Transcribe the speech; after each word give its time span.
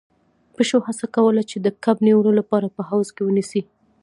پيشو 0.55 0.77
هڅه 0.87 1.05
کوله 1.15 1.41
چې 1.49 1.57
د 1.59 1.67
کب 1.83 1.97
نيولو 2.07 2.31
لپاره 2.39 2.67
په 2.75 2.81
حوض 2.89 3.07
کې 3.15 3.21
ونيسي. 3.25 3.61